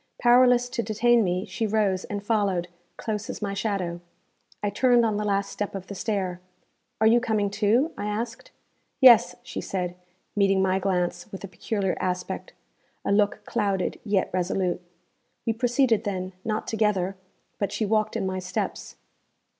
Powerless 0.19 0.67
to 0.69 0.81
detain 0.81 1.23
me, 1.23 1.45
she 1.45 1.67
rose 1.67 2.05
and 2.05 2.23
followed, 2.25 2.67
close 2.97 3.29
as 3.29 3.39
my 3.39 3.53
shadow. 3.53 4.01
I 4.63 4.71
turned 4.71 5.05
on 5.05 5.17
the 5.17 5.23
last 5.23 5.51
step 5.51 5.75
of 5.75 5.85
the 5.85 5.93
stair. 5.93 6.41
'Are 6.99 7.05
you 7.05 7.19
coming 7.21 7.51
too?' 7.51 7.91
I 7.99 8.07
asked. 8.07 8.49
'Yes,' 8.99 9.35
she 9.43 9.61
said, 9.61 9.93
meeting 10.35 10.59
my 10.59 10.79
glance 10.79 11.31
with 11.31 11.43
a 11.43 11.47
peculiar 11.47 11.95
aspect 11.99 12.53
a 13.05 13.11
look 13.11 13.45
clouded, 13.45 13.99
yet 14.03 14.31
resolute. 14.33 14.81
We 15.45 15.53
proceeded 15.53 16.03
then, 16.03 16.33
not 16.43 16.65
together, 16.65 17.15
but 17.59 17.71
she 17.71 17.85
walked 17.85 18.15
in 18.17 18.25
my 18.25 18.39
steps. 18.39 18.95